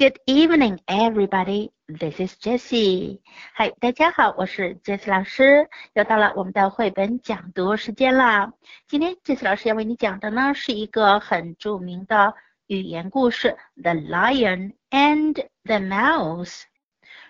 [0.00, 1.72] Good evening, everybody.
[1.86, 3.20] This is Jessie.
[3.52, 5.68] 嗨，大家好，我是 Jessie 老师。
[5.92, 8.54] 又到了我们的绘本讲读时间啦。
[8.88, 12.32] 今天 Jessie 老师要为你讲的呢，是一个很著名的
[12.66, 15.34] 语言故事《The Lion and
[15.64, 16.46] the Mouse》。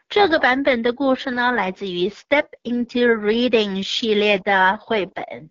[0.09, 5.51] 这个版本的故事呢，来自于 Step into Reading 系列的绘本。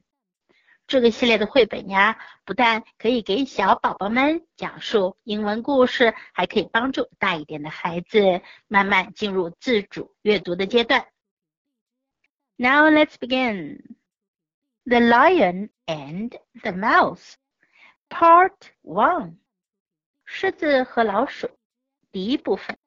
[0.89, 11.05] 这个系列的绘本呀，不但可以给小宝宝们讲述英文故事，还可以帮助大一点的孩子慢慢进入自主阅读的阶段。
[12.55, 13.83] Now let's begin.
[14.83, 17.35] The Lion and the Mouse,
[18.09, 19.35] Part One.
[20.25, 21.51] 狮子和老鼠，
[22.11, 22.79] 第一部分。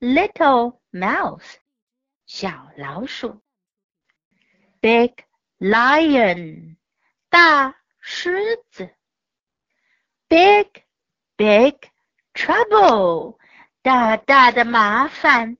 [0.00, 1.56] Little Mouse，
[2.24, 3.42] 小老鼠。
[4.80, 5.12] Big
[5.58, 6.76] Lion。
[7.34, 8.94] 大狮子
[10.28, 10.68] ，big
[11.36, 11.74] big
[12.32, 13.38] trouble，
[13.82, 15.58] 大大的麻烦。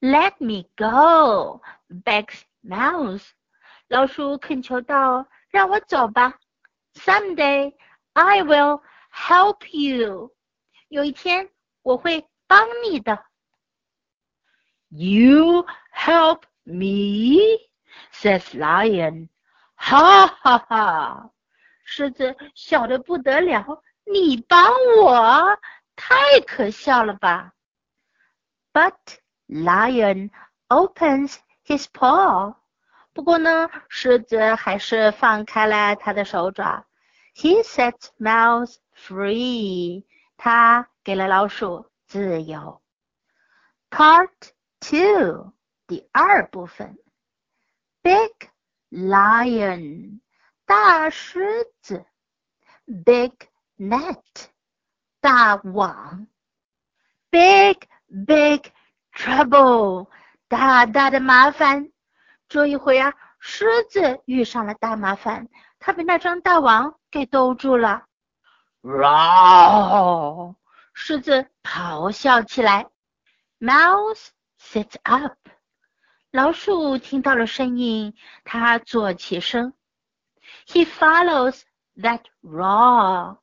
[0.00, 3.26] Let me go，begs mouse，
[3.88, 6.38] 老鼠恳求道：“让我走吧。
[6.92, 7.74] Someday
[8.12, 10.36] I will help you，
[10.88, 11.48] 有一天
[11.80, 13.24] 我会帮你的。
[14.90, 19.31] You help me，says lion。
[19.84, 21.30] 哈哈哈！
[21.82, 25.58] 狮子笑得不得了，你帮我，
[25.96, 27.52] 太可笑了吧
[28.72, 28.94] ？But
[29.48, 30.30] lion
[30.68, 32.54] opens his paw。
[33.12, 36.86] 不过呢，狮子还是放开了他的手爪。
[37.34, 40.04] He sets mouse free。
[40.36, 42.80] 他给了老鼠自由。
[43.90, 44.30] Part
[44.78, 45.52] two，
[45.88, 46.96] 第二部分。
[48.02, 48.51] Big。
[48.92, 50.20] Lion
[50.66, 52.04] 大狮子
[52.84, 53.32] ，big
[53.78, 54.20] net
[55.20, 56.26] 大网
[57.30, 57.78] ，big
[58.26, 58.70] big
[59.14, 60.08] trouble
[60.46, 61.90] 大大的麻烦。
[62.48, 65.48] 这一回啊，狮子遇上了大麻烦，
[65.78, 68.04] 它被那张大网给兜住了。
[68.82, 70.54] Roar！
[70.92, 72.88] 狮子咆哮起来。
[73.58, 74.28] Mouse
[74.60, 75.38] sits up。
[76.32, 79.74] 老鼠听到了声音，它坐起身。
[80.66, 81.60] He follows
[81.94, 83.36] that roar。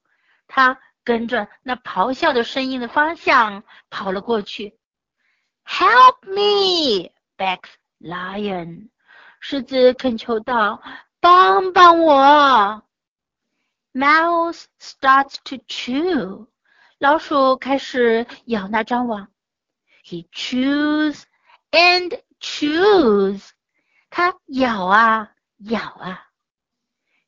[0.47, 4.79] 他跟着那咆哮的声音的方向跑了过去。
[5.63, 7.69] Help me, begs
[7.99, 8.89] lion。
[9.39, 10.81] 狮子恳求道
[11.21, 12.83] ：“帮帮我。”
[13.93, 16.47] Mouse starts to chew。
[16.97, 19.27] 老鼠开始咬那张网。
[20.03, 21.21] He chews
[21.69, 23.50] and Choose，
[24.10, 26.26] 它咬啊咬啊。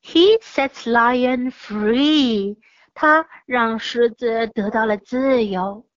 [0.03, 2.59] He sets lion free，
[2.95, 5.89] 他让狮子得到了自由。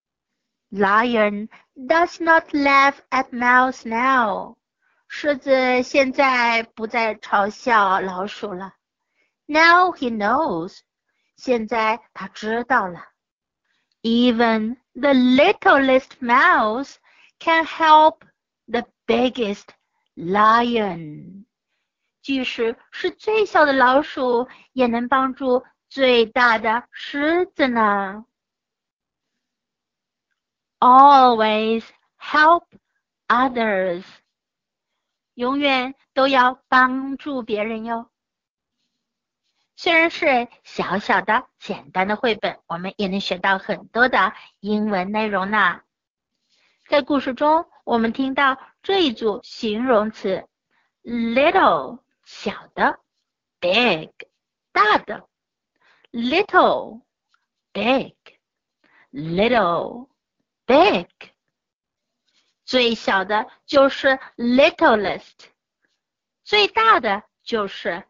[0.71, 4.57] Lion does not laugh at mouse now，
[5.07, 8.73] 狮子现在不再嘲笑老鼠了。
[9.45, 10.79] Now he knows，
[11.35, 13.03] 现在他知道了。
[14.01, 16.95] Even the littlest mouse
[17.39, 18.27] can help the
[19.06, 19.68] biggest
[20.14, 21.44] lion，
[22.22, 28.24] 即使是最小的老鼠，也能帮助最大的狮子呢。
[30.78, 31.84] Always
[32.18, 32.64] help
[33.28, 34.04] others，
[35.34, 38.10] 永远都要帮助别人哟。
[39.76, 45.80] 虽然是小小的、简单的绘本，我们也能学到很多的英文内容呢。
[46.86, 50.48] 在故事中，我们听到这一组形容词
[51.02, 52.98] ：little 小的
[53.60, 54.10] ，big
[54.72, 55.28] 大的
[56.10, 57.02] ，little
[57.72, 58.16] big
[59.12, 60.08] little
[60.64, 61.06] big
[62.64, 65.50] 最小的就是 littlest，
[66.42, 68.04] 最大的就是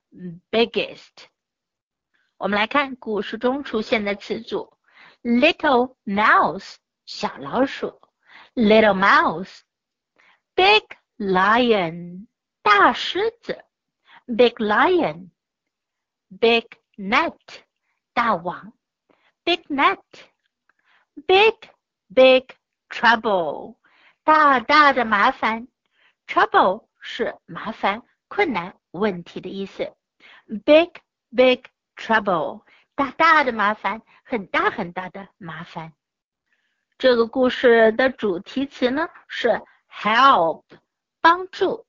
[0.52, 1.26] biggest。
[2.36, 4.78] 我们来看故事中出现的词组
[5.22, 8.03] ：little mouse 小老鼠。
[8.56, 9.62] Little mouse,
[10.54, 10.84] big
[11.18, 12.26] lion,
[12.62, 13.64] 大狮子
[14.26, 15.30] ，big lion,
[16.40, 16.66] big
[16.96, 17.36] net,
[18.12, 18.72] 大王
[19.44, 20.02] ，big net,
[21.26, 21.56] big
[22.14, 22.46] big
[22.88, 23.76] trouble,
[24.22, 25.66] 大大的麻烦
[26.26, 29.92] ，trouble 是麻烦、困难、问题的意思
[30.64, 30.92] ，big
[31.34, 31.64] big
[31.96, 32.64] trouble，
[32.94, 35.92] 大大的麻烦，很大很大的麻烦。
[36.96, 39.60] 这个故事的主题词呢是
[39.90, 40.62] help，
[41.20, 41.84] 帮助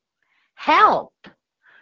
[0.58, 1.12] ，help。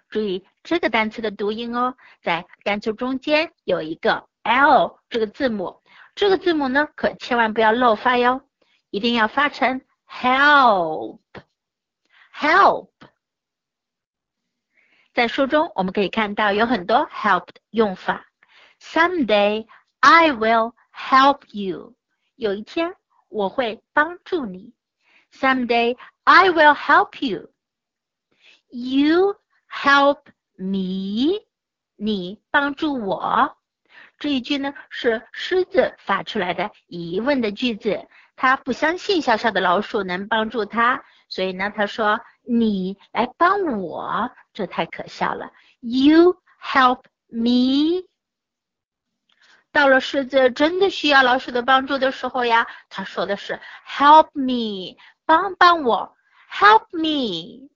[0.10, 5.82] 注意这个单词的读音哦，在单词中间有一个 l 这个字母，
[6.16, 8.42] 这个字母呢，可千万不要漏发哟，
[8.92, 11.30] 一定要发成 help，help。
[15.14, 18.28] 在书中我们可以看到有很多 help 的用法。
[18.80, 19.66] Someday
[20.02, 21.96] I will help you。
[22.36, 22.96] 有一天
[23.34, 24.74] 我会帮助你。
[25.32, 27.50] Someday I will help you.
[28.70, 29.36] You
[29.68, 30.20] help
[30.56, 31.46] me.
[31.96, 33.58] 你帮助我。
[34.20, 45.52] 这一句呢是狮子发出来的疑问的句子，他不相信小小的老鼠能帮助他，所以呢他说你来帮我，这太可笑了。
[45.82, 48.08] You help me。
[49.74, 56.16] 到了狮子真的需要老鼠的帮助的时候呀，他说的是 Help me，帮帮我
[56.50, 57.70] ，Help me。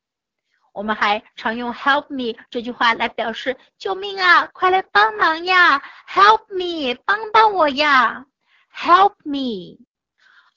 [0.73, 8.27] 我们还常用 help me 这句话来表示救命啊，快来帮忙呀！Help me，帮帮我呀
[8.71, 9.79] ！Help me。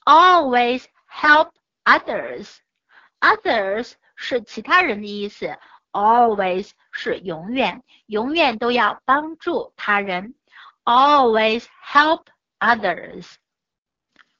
[0.05, 1.49] Always help
[1.85, 2.57] others。
[3.19, 5.57] Others 是其他人的意思
[5.91, 10.35] ，always 是永远，永远都要帮助他人。
[10.84, 12.26] Always help
[12.60, 13.26] others。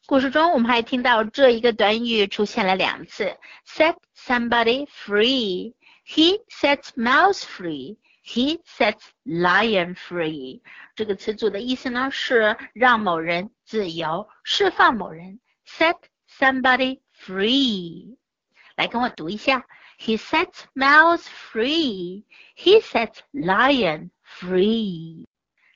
[0.07, 3.37] 故事中，我们还听到这一个短语出现了两次：
[3.67, 7.97] set somebody free。He sets mouse free.
[8.25, 10.61] He sets lion free.
[10.95, 15.41] 这个词组的意思呢是让某人自由，释放某人。
[15.67, 15.97] Set
[16.39, 18.17] somebody free。
[18.77, 19.67] 来跟我读一下：
[19.99, 22.25] He sets mouse free.
[22.57, 25.27] He sets lion free.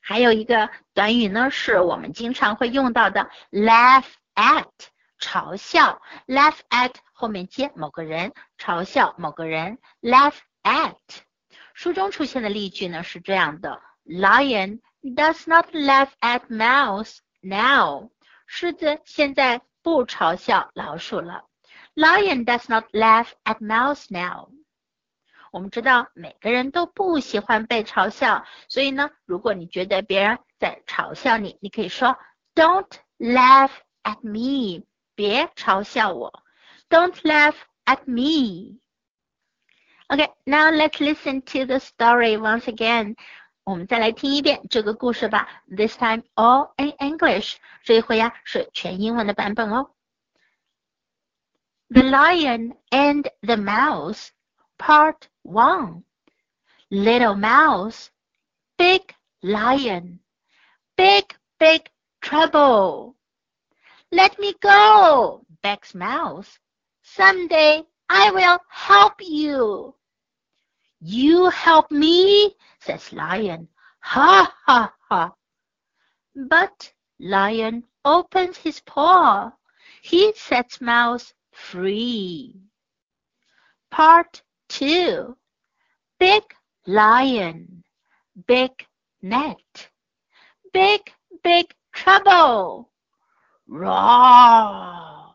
[0.08, 4.06] 还有一个短语呢，是我们经常会用到的，laugh
[4.36, 4.70] at，
[5.20, 10.94] 嘲笑，laugh at 后面接某个人，嘲笑某个人，laugh at。
[11.74, 18.12] 书中出现的例句呢是这样的：Lion does not laugh at mouse now。
[18.46, 21.46] 狮子现在不嘲笑老鼠了。
[21.96, 24.50] Lion does not laugh at mouse now。
[25.55, 32.17] 我们知道每个人都不喜欢被嘲笑，所以呢，如果你觉得别人在嘲笑你，你可以说
[32.55, 33.71] Don't laugh
[34.03, 34.85] at me，
[35.15, 36.43] 别嘲笑我。
[36.89, 38.79] Don't laugh at me.
[40.09, 43.17] Okay, now let's listen to the story once again.
[43.63, 45.63] 我们再来听一遍这个故事吧。
[45.69, 47.57] This time all in English.
[47.85, 49.91] 这一回呀是全英文的版本哦。
[51.89, 54.29] The Lion and the Mouse
[54.79, 56.04] Part 1
[56.90, 58.10] Little Mouse,
[58.80, 59.14] Big
[59.44, 60.20] Lion,
[60.98, 61.88] Big, big
[62.20, 63.16] trouble.
[64.12, 66.58] Let me go, begs Mouse.
[67.04, 69.94] Someday I will help you.
[71.00, 73.68] You help me, says Lion.
[74.00, 75.34] Ha ha ha.
[76.36, 79.52] But Lion opens his paw.
[80.02, 82.64] He sets Mouse free.
[83.92, 85.38] Part two.
[86.20, 86.44] Big
[86.86, 87.84] lion,
[88.48, 88.72] big
[89.22, 89.90] net,
[90.72, 91.12] big,
[91.44, 92.92] big trouble.
[93.68, 95.34] Roar!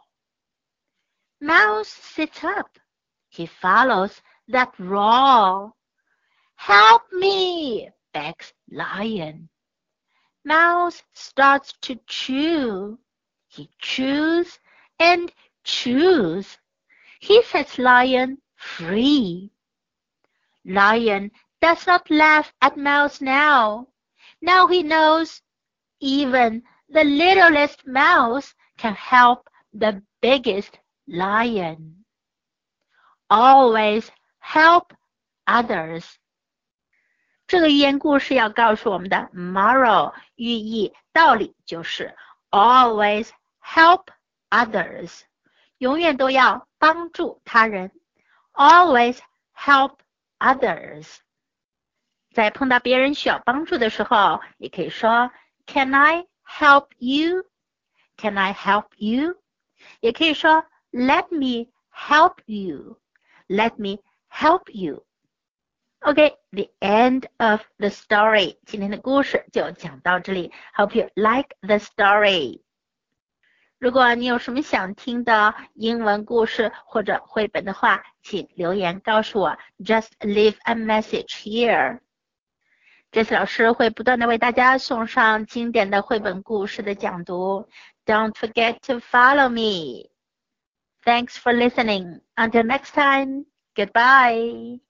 [1.40, 2.78] Mouse sits up.
[3.28, 5.72] He follows that roar.
[6.56, 9.48] Help me, begs Lion.
[10.44, 12.98] Mouse starts to chew.
[13.48, 14.58] He chews
[14.98, 15.32] and
[15.64, 16.58] chews.
[17.20, 19.51] He says Lion free.
[20.65, 23.87] Lion does not laugh at Mouse now.
[24.41, 25.41] Now he knows
[25.99, 30.77] even the littlest mouse can help the biggest
[31.07, 32.05] lion.
[33.29, 34.93] Always help
[35.47, 36.05] others.
[37.47, 42.15] 这个寓言故事要告诉我们的 moral 寓意道理就是
[42.49, 43.29] always
[43.63, 44.07] help
[44.49, 45.21] others，
[45.77, 47.91] 永远都要帮助他人。
[48.59, 49.19] Always
[49.53, 49.97] help
[50.39, 51.17] others。
[52.33, 55.31] 在碰到别人需要帮助的时候，也可以说
[55.65, 57.45] Can I help you?
[58.17, 59.35] Can I help you?
[59.99, 62.99] 也可以说 Let me help you.
[63.47, 65.05] Let me help you.
[66.01, 68.57] Okay, the end of the story.
[68.65, 70.51] 今天的故事就讲到这里。
[70.75, 72.61] Hope you like the story.
[73.80, 79.56] 如果你有什么想听的英文故事或者绘本的话，请留言告诉我。
[79.78, 82.00] Just leave a message here.
[83.10, 87.66] 这次老师会不断的为大家送上经典的绘本故事的讲读。
[88.04, 90.10] Don't forget to follow me.
[91.02, 92.20] Thanks for listening.
[92.36, 93.46] Until next time.
[93.74, 94.80] Goodbye.